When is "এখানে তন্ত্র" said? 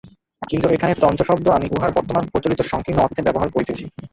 0.69-1.23